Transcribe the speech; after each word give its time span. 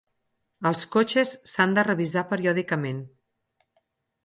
Els 0.69 0.79
cotxes 0.95 1.33
s'han 1.51 1.77
de 1.77 1.85
revisar 1.89 2.25
periòdicament. 2.33 3.05